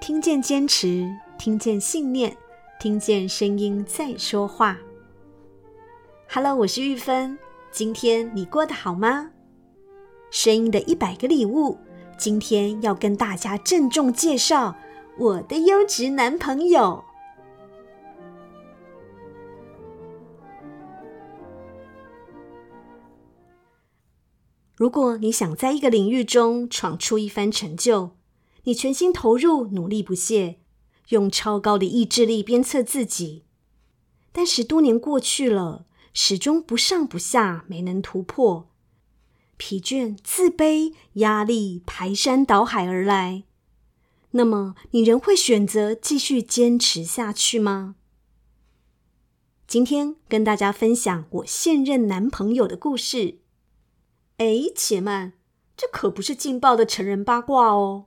[0.00, 2.36] 听见坚持，听见信念，
[2.78, 4.78] 听见声音在说话。
[6.30, 7.38] Hello，我是玉芬，
[7.72, 9.30] 今天你过得好吗？
[10.30, 11.78] 声音的一百个礼物，
[12.16, 14.76] 今天要跟大家郑重介绍
[15.18, 17.02] 我的优质男朋友。
[24.76, 28.10] 如果你想在一个领域中闯出一番成就，
[28.66, 30.58] 你全心投入，努力不懈，
[31.10, 33.44] 用超高的意志力鞭策自己，
[34.32, 38.68] 但十多年过去了，始终不上不下，没能突破，
[39.56, 43.44] 疲倦、自卑、压力排山倒海而来，
[44.32, 47.94] 那么你仍会选择继续坚持下去吗？
[49.68, 53.38] 今天跟大家分享我现任男朋友的故事。
[54.38, 55.34] 哎，且慢，
[55.76, 58.06] 这可不是劲爆的成人八卦哦。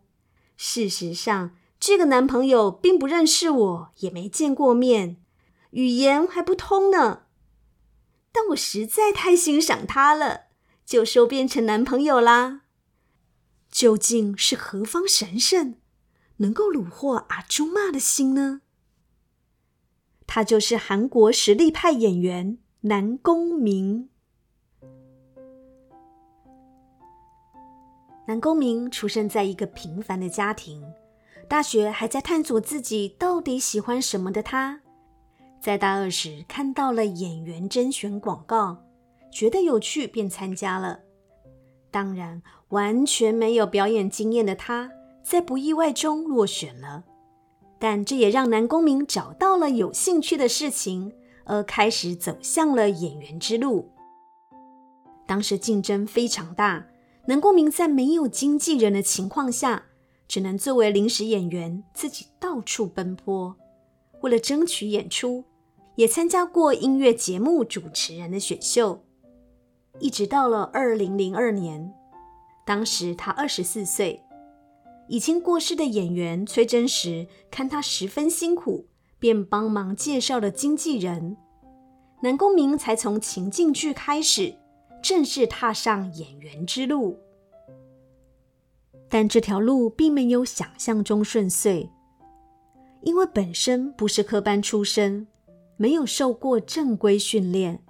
[0.61, 5.15] 事实上，这个男朋友并不认识我，也没见过面，
[5.69, 7.21] 语言还不通呢。
[8.33, 10.47] 但我实在太欣赏他了，
[10.85, 12.63] 就收编成男朋友啦。
[13.71, 15.75] 究竟是何方神圣，
[16.37, 18.59] 能够虏获阿朱玛的心呢？
[20.27, 24.09] 他就是韩国实力派演员南宫珉。
[28.29, 30.83] 南宫明出生在一个平凡的家庭，
[31.47, 34.81] 大学还在探索自己到底喜欢什么的他，
[35.59, 38.77] 在大二时看到了演员甄选广告，
[39.31, 40.99] 觉得有趣便参加了。
[41.89, 44.91] 当然，完全没有表演经验的他，
[45.23, 47.03] 在不意外中落选了。
[47.79, 51.11] 但这也让南宫明找到了有兴趣的事情，
[51.45, 53.89] 而开始走向了演员之路。
[55.25, 56.88] 当时竞争非常大。
[57.29, 59.83] 南宫明在没有经纪人的情况下，
[60.27, 63.55] 只能作为临时演员，自己到处奔波。
[64.21, 65.43] 为了争取演出，
[65.93, 69.03] 也参加过音乐节目主持人的选秀。
[69.99, 71.93] 一直到了二零零二年，
[72.65, 74.23] 当时他二十四岁，
[75.07, 78.87] 已经过世的演员崔真实看他十分辛苦，
[79.19, 81.37] 便帮忙介绍了经纪人。
[82.23, 84.55] 南宫明才从情境剧开始。
[85.01, 87.17] 正式踏上演员之路，
[89.07, 91.89] 但这条路并没有想象中顺遂，
[93.01, 95.27] 因为本身不是科班出身，
[95.77, 97.81] 没有受过正规训练。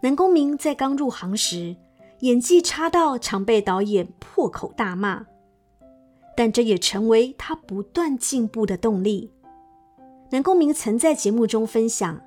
[0.00, 1.76] 南宫明在刚入行时，
[2.20, 5.26] 演技差到常被导演破口大骂，
[6.36, 9.32] 但这也成为他不断进步的动力。
[10.30, 12.20] 南宫明曾在节目中分享，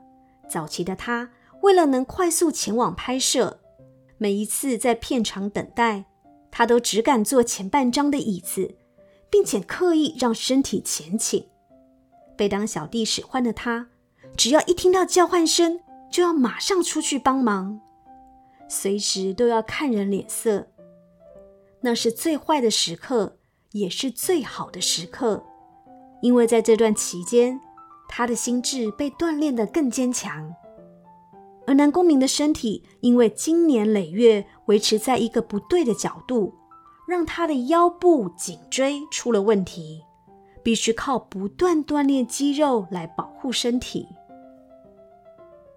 [0.49, 3.60] 早期的他为了能快速前往拍摄。
[4.21, 6.05] 每一次在片场等待，
[6.51, 8.75] 他都只敢坐前半张的椅子，
[9.31, 11.47] 并且刻意让身体前倾。
[12.37, 13.87] 被当小弟使唤的他，
[14.37, 15.79] 只要一听到叫唤声，
[16.11, 17.81] 就要马上出去帮忙，
[18.69, 20.67] 随时都要看人脸色。
[21.79, 23.37] 那是最坏的时刻，
[23.71, 25.43] 也是最好的时刻，
[26.21, 27.59] 因为在这段期间，
[28.07, 30.53] 他的心智被锻炼得更坚强。
[31.71, 36.53] 而南宫明的身体因为经年累月维持在一个不对的角度，
[37.07, 40.01] 让他的腰部、颈椎出了问题，
[40.61, 44.05] 必须靠不断锻炼肌肉来保护身体。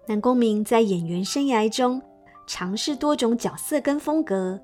[0.05, 2.01] 南宫明在演员生涯中
[2.45, 4.59] 尝试多种角色跟风格。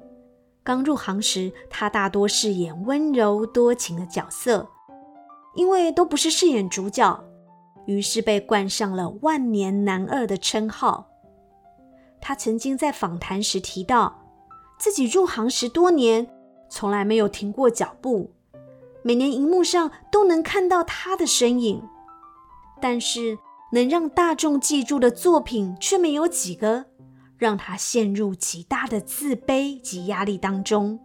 [0.66, 4.68] 刚入行时，他大多饰演温柔多情的角色，
[5.56, 7.24] 因为都不是饰演主角，
[7.86, 11.08] 于是被冠上了“万年男二”的称号。
[12.22, 14.24] 他曾经在访谈时提到，
[14.78, 16.30] 自己入行十多年，
[16.70, 18.32] 从来没有停过脚步，
[19.02, 21.82] 每年荧幕上都能看到他的身影，
[22.80, 23.38] 但是
[23.74, 26.86] 能让大众记住的作品却没有几个，
[27.38, 31.00] 让他陷入极大的自卑及压力当中。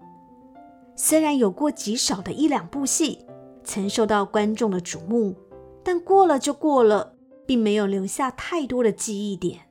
[0.94, 3.24] 虽然有过极少的一两部戏
[3.64, 5.34] 曾受到观众的瞩目，
[5.82, 7.14] 但过了就过了，
[7.46, 9.65] 并没有留下太多的记忆点。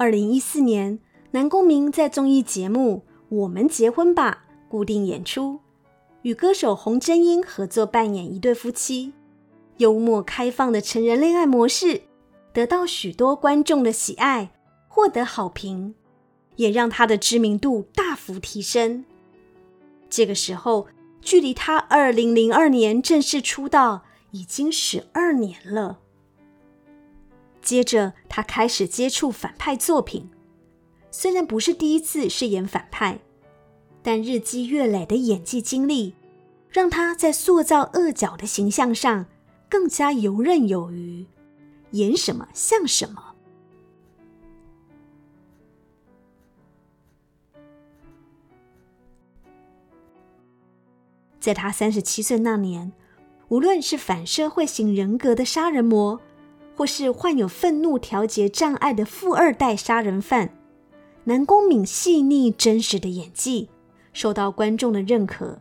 [0.00, 0.98] 二零一四年，
[1.32, 5.60] 南宫珉在综艺节目《我们结婚吧》固定演出，
[6.22, 9.12] 与歌手洪真英合作扮演一对夫妻，
[9.76, 12.00] 幽默开放的成人恋爱模式，
[12.54, 14.52] 得到许多观众的喜爱，
[14.88, 15.94] 获得好评，
[16.56, 19.04] 也让他的知名度大幅提升。
[20.08, 20.86] 这个时候，
[21.20, 25.98] 距离他二零零二年正式出道已经十二年了。
[27.62, 30.30] 接着，他开始接触反派作品，
[31.10, 33.20] 虽然不是第一次饰演反派，
[34.02, 36.14] 但日积月累的演技经历，
[36.70, 39.26] 让他在塑造恶角的形象上
[39.68, 41.26] 更加游刃有余，
[41.92, 43.34] 演什么像什么。
[51.38, 52.92] 在他三十七岁那年，
[53.48, 56.20] 无论是反社会型人格的杀人魔，
[56.76, 60.56] 或是患有愤怒调节障碍的富二代杀人犯，
[61.24, 63.68] 南宫珉细腻真实的演技
[64.12, 65.60] 受到观众的认可，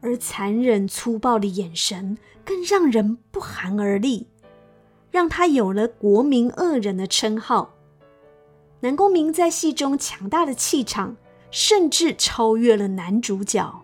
[0.00, 4.26] 而残忍粗暴的眼神更让人不寒而栗，
[5.10, 7.74] 让他有了“国民恶人”的称号。
[8.80, 11.16] 南宫珉在戏中强大的气场，
[11.50, 13.83] 甚至超越了男主角。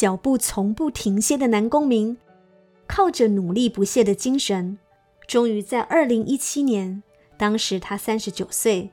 [0.00, 2.16] 脚步从不停歇的南宫珉，
[2.86, 4.78] 靠着努力不懈的精神，
[5.26, 7.02] 终于在二零一七年，
[7.36, 8.90] 当时他三十九岁，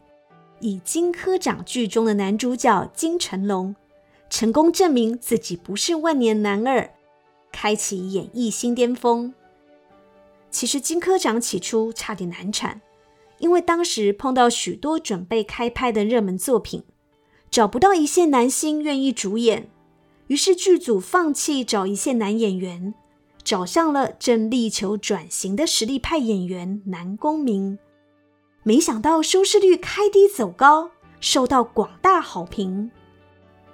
[0.60, 3.74] 以《金科长》剧中的男主角金成龙，
[4.30, 6.90] 成功证明自己不是万年男二，
[7.54, 9.34] 开启演艺新巅峰。
[10.52, 12.82] 其实金科长起初差点难产，
[13.38, 16.84] 因为当时碰到许多准备开拍的热门作品，
[17.50, 19.70] 找不到一线男星愿意主演。
[20.28, 22.94] 于是剧组放弃找一线男演员，
[23.44, 27.78] 找上了正力求转型的实力派演员南宫珉。
[28.64, 30.92] 没想到收视率开低走高，
[31.22, 32.92] 受到广大好评。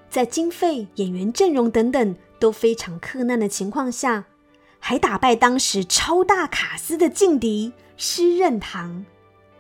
[0.10, 4.26] 在经费、演员阵容等等都非常克难的情况下，
[4.78, 9.04] 还打败当时超大卡司的劲敌施任堂，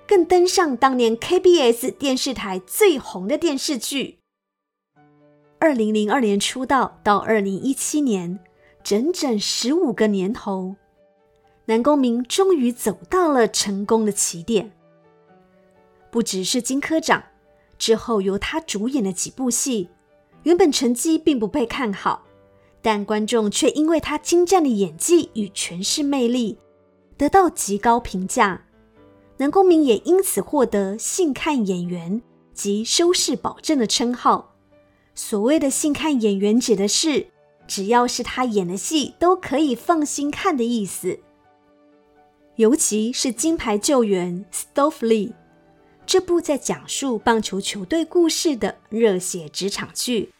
[0.08, 4.20] 更登上当年 KBS 电视台最红的电视剧。
[5.64, 8.38] 二零零二年出道到二零一七年，
[8.84, 10.76] 整整十五个年头，
[11.68, 14.74] 南宫明终于走到了成功的起点。
[16.12, 17.24] 不只是金科长，
[17.78, 19.88] 之后由他主演的几部戏，
[20.44, 22.26] 原本成绩并不被看好，
[22.82, 26.58] 但观众却因为他精湛的演技与诠释魅力，
[27.16, 28.66] 得到极高评价。
[29.38, 32.22] 南宫明也因此获得“信看演员”
[32.54, 34.53] 及“收视保证”的称号。
[35.16, 37.28] 所谓的“信看演员”指的是，
[37.68, 41.20] 只要是他演的戏，都可以放心看的意思。
[42.56, 44.46] 尤其是《金牌救援》
[44.76, 45.34] Stofli
[46.06, 50.34] 这部在讲述棒球球队故事的热血职场剧。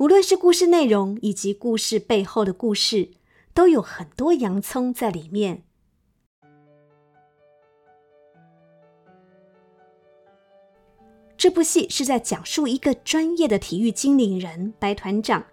[0.00, 3.10] 无论是故事内容以及故事背后的故事，
[3.52, 5.64] 都有很多洋葱在里面。
[11.36, 15.44] 这部戏是在讲述一个专业的体育经理人白团长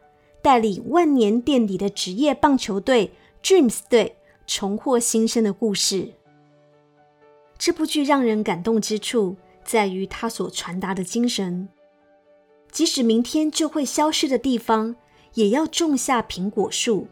[0.42, 3.12] 带领万年垫底的职业棒球队
[3.44, 6.14] Dreams 队重获新生的故事。
[7.58, 9.36] 这部剧让人感动之处
[9.66, 11.68] 在于他所传达的精神。
[12.72, 14.96] 即使明天就会消失的地方，
[15.34, 17.08] 也要种下苹果树。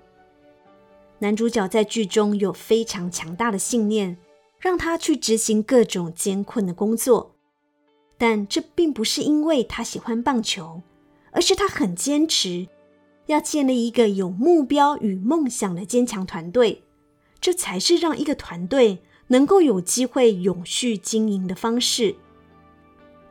[1.19, 4.17] 男主角在剧中有非常强大的信念，
[4.59, 7.35] 让他去执行各种艰困的工作。
[8.17, 10.81] 但这并不是因为他喜欢棒球，
[11.31, 12.67] 而是他很坚持
[13.25, 16.83] 要建立一个有目标与梦想的坚强团队，
[17.39, 22.15] 这才是让一个团队能够有机会永续经营的方式。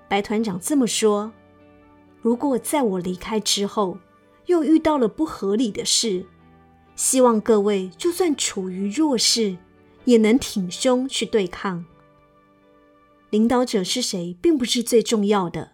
[0.08, 1.32] 白团长这么说。
[2.24, 3.98] 如果在我离开之后，
[4.46, 6.24] 又遇到了不合理的事，
[6.96, 9.58] 希望各位就算处于弱势，
[10.06, 11.84] 也能挺胸去对抗。
[13.28, 15.72] 领导者是谁，并不是最重要的。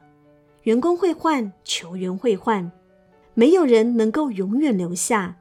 [0.64, 2.72] 员工会换，球员会换，
[3.34, 5.36] 没有人能够永远留下。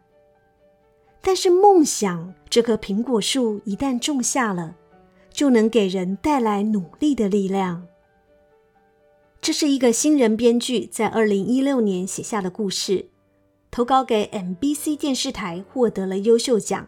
[1.21, 4.75] 但是梦想这棵苹果树一旦种下了，
[5.33, 7.87] 就能给人带来努力的力量。
[9.41, 13.05] 这是一个新人编剧在二零一六年写下的故事，
[13.71, 16.87] 投稿给 MBC 电视台，获得了优秀奖。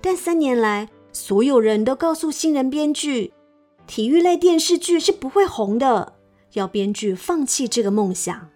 [0.00, 3.32] 但三年来，所有人都告诉新人编剧，
[3.86, 6.14] 体育类电视剧是不会红的，
[6.54, 8.48] 要编剧放弃这个梦想。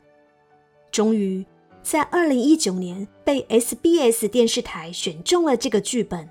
[0.91, 1.47] 终于，
[1.83, 6.29] 在二零一九年被 SBS 电视台选中了这个剧本，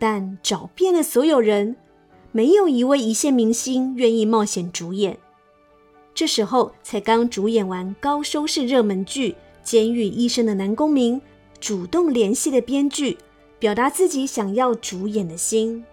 [0.00, 1.76] 但找遍了所有人，
[2.32, 5.18] 没有一位一线明星愿意冒险主演。
[6.16, 9.32] 这时候，才刚主演完高收视热门剧
[9.62, 11.20] 《监狱医生》的南宫珉
[11.60, 13.18] 主动联系的编剧，
[13.58, 15.84] 表达自己想要主演的心。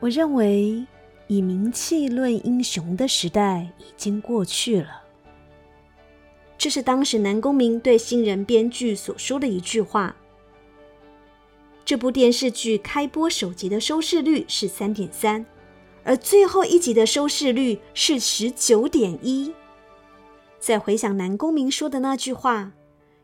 [0.00, 0.84] 我认为，
[1.28, 5.02] 以名气论英雄的时代已经过去了。
[6.58, 10.16] 这是当时南宫珉对新人编剧所说的一句话。
[11.84, 15.46] 这部电视剧开播首集的收视率是三点三。
[16.10, 19.54] 而最后一集的收视率是十九点一。
[20.58, 22.72] 再回想南宫明说的那句话：“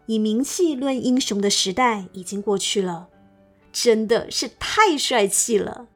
[0.07, 3.09] 以名气论英雄的时代已经过去了”，
[3.75, 5.89] 真的是太帅气了。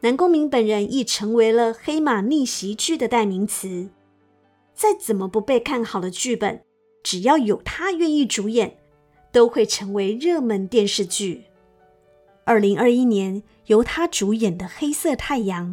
[0.00, 3.88] 南宫明本人亦成为了黑马逆袭剧的代名词。
[4.74, 6.64] 再怎么不被看好的剧本，
[7.04, 8.78] 只要有他愿意主演，
[9.30, 11.44] 都会成为热门电视剧。
[12.42, 15.72] 二零二一年，由他主演的《黑色太阳》，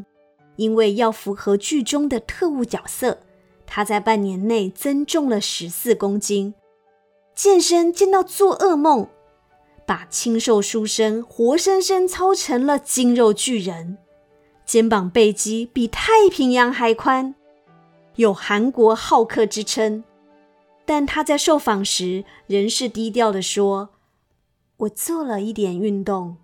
[0.55, 3.19] 因为要符合剧中的特务角色，
[3.65, 6.53] 他在半年内增重了十四公斤，
[7.33, 9.07] 健身健到做噩梦，
[9.85, 13.97] 把清瘦书生活生生操成了筋肉巨人，
[14.65, 17.33] 肩膀背肌比太平洋还宽，
[18.15, 20.03] 有韩国浩克之称。
[20.85, 23.89] 但他在受访时仍是低调地说
[24.77, 26.37] ：“我做了一点运动。”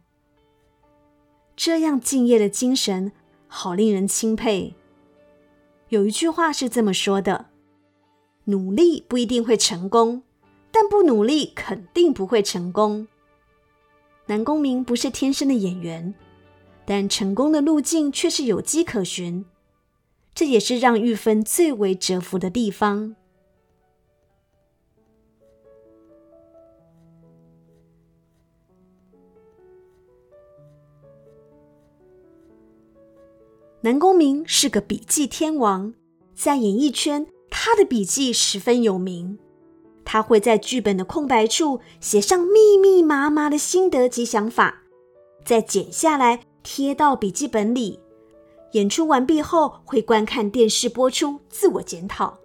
[1.63, 3.11] 这样敬业的精神，
[3.45, 4.73] 好令人钦佩。
[5.89, 7.51] 有一句话是这么说的
[8.45, 10.23] ：“努力不一定会成功，
[10.71, 13.07] 但不努力肯定不会成功。”
[14.25, 16.15] 南宫明不是天生的演员，
[16.83, 19.45] 但成功的路径却是有迹可循，
[20.33, 23.15] 这也是让玉芬最为折服的地方。
[33.83, 35.91] 南宫明是个笔记天王，
[36.35, 39.39] 在演艺圈，他的笔记十分有名。
[40.05, 44.83] 他会在剧本的空白处写上密密麻麻的心得及想法，
[45.43, 47.99] 再剪下来贴到笔记本里。
[48.73, 52.37] 演出完毕后，会观看电视播出，自我检讨，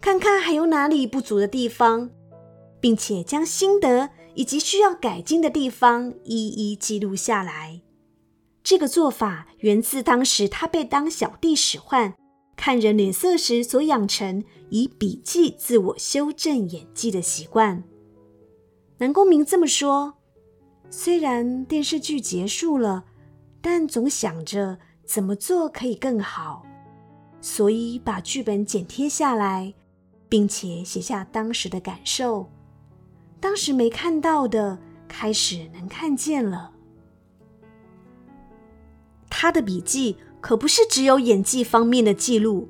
[0.00, 2.10] 看看还有哪里不足的地方，
[2.80, 7.80] 并且将心得以及需要改进的地方一一记录下来。
[8.70, 12.14] 这个做法源自当时他被当小弟使唤，
[12.54, 17.82] 看人脸色时所养成以笔记自我修正演技的习惯。
[18.98, 20.14] 南宫明这么说
[20.88, 23.06] ：“虽然电视剧结束了，
[23.60, 26.64] 但总想着怎么做可以更好，
[27.40, 29.74] 所以把剧本剪贴下来，
[30.28, 32.48] 并且写下当时的感受。
[33.40, 36.74] 当时没看到的，开始能看见了。”
[39.30, 42.68] 他的笔记可不是只有演技方面的记录。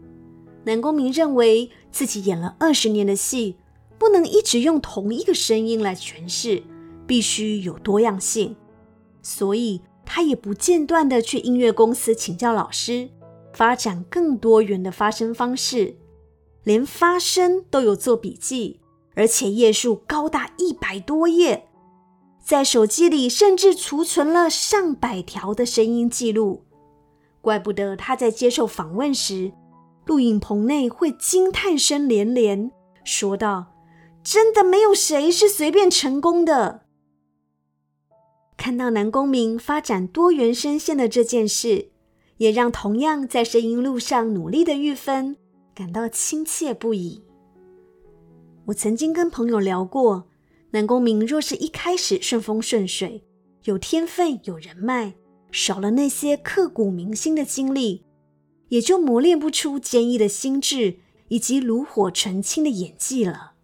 [0.64, 3.56] 南宫明认为自己演了二十年的戏，
[3.98, 6.62] 不能一直用同一个声音来诠释，
[7.06, 8.54] 必须有多样性。
[9.22, 13.08] 所以，他也不间断的去音乐公司请教老师，
[13.52, 15.96] 发展更多元的发声方式，
[16.62, 18.80] 连发声都有做笔记，
[19.14, 21.69] 而且页数高达一百多页。
[22.42, 26.64] 在手机里甚至储存了上百条的声音记录，
[27.40, 29.52] 怪不得他在接受访问时，
[30.06, 32.72] 录影棚内会惊叹声连连，
[33.04, 33.72] 说道
[34.24, 36.86] ：“真的没有谁是随便成功的。”
[38.56, 41.90] 看到南宫珉发展多元声线的这件事，
[42.38, 45.36] 也让同样在声音路上努力的玉芬
[45.74, 47.22] 感到亲切不已。
[48.66, 50.29] 我曾经跟朋友聊过。
[50.72, 53.24] 南宫明若是一开始顺风顺水，
[53.64, 55.14] 有天分、有人脉，
[55.50, 58.04] 少了那些刻骨铭心的经历，
[58.68, 63.54] 也就磨练不出坚毅的心智以及炉火纯青的演技了。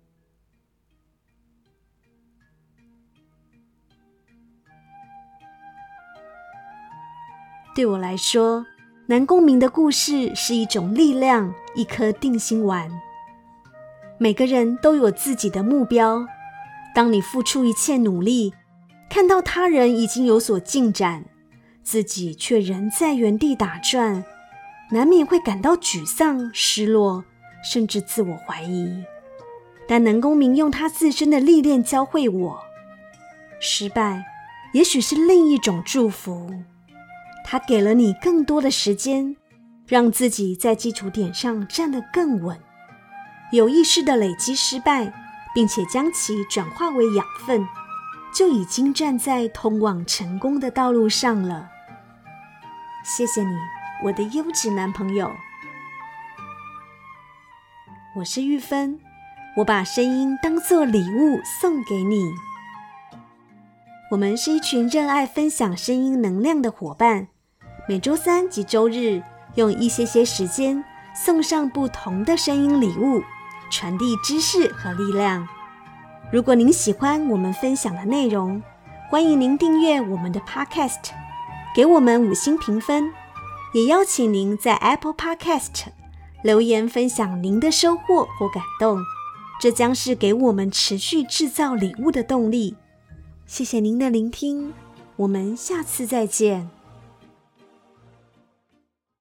[7.73, 8.67] 对我来说，
[9.07, 12.91] 南宫明的故事是一种力量，一颗定心丸。
[14.19, 16.27] 每个人都有自己的目标。
[16.97, 18.55] 当你付出一切努力，
[19.11, 21.26] 看到他人已经有所进展，
[21.83, 24.25] 自己却仍在原地打转，
[24.91, 27.23] 难免会感到沮丧、失落，
[27.62, 29.05] 甚至自我怀疑。
[29.87, 32.61] 但南宫明用他自身的历练教会我，
[33.61, 34.25] 失败
[34.73, 36.50] 也许是另一种祝福。
[37.45, 39.37] 他给了你更多的时间，
[39.87, 42.59] 让自己在基础点上站得更稳，
[43.53, 45.12] 有意识地累积失败，
[45.57, 47.67] 并且将其转化为养分，
[48.31, 51.71] 就已经站在通往成功的道路上了。
[53.03, 53.57] 谢谢你，
[54.05, 55.33] 我的优质男朋友。
[58.17, 59.01] 我是玉芬。
[59.57, 62.31] 我把声音当作礼物送给你。
[64.11, 67.29] 我们是一群热爱分享声音能量的伙伴，
[67.89, 69.23] 每周三及周日
[69.55, 70.85] 用一些些时间
[71.15, 73.23] 送上不同的声音礼物，
[73.71, 75.47] 传递知识和力量。
[76.33, 78.63] 如果您喜欢我们分享的内容，
[79.09, 81.11] 欢迎您订阅我们的 Podcast，
[81.75, 83.13] 给我们五星评分，
[83.73, 85.87] 也邀请您在 Apple Podcast
[86.43, 89.01] 留言分享您的收获或感动。
[89.61, 92.77] 这将是给我们持续制造礼物的动力。
[93.47, 94.75] 谢谢您的聆听，
[95.17, 96.75] 我们下次再见。